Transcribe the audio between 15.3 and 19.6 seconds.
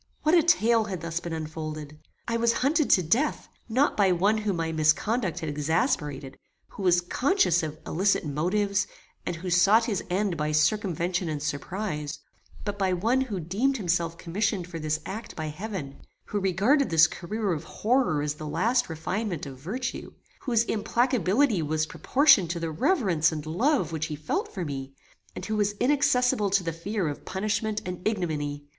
by heaven; who regarded this career of horror as the last refinement of